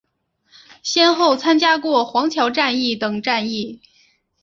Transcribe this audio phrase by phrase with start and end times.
[0.81, 3.81] 先后参加过黄桥战役等战役。